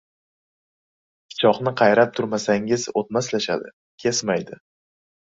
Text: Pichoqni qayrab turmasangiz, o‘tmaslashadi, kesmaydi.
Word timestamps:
Pichoqni 1.33 1.73
qayrab 1.81 2.15
turmasangiz, 2.19 2.85
o‘tmaslashadi, 3.01 3.69
kesmaydi. 4.05 4.59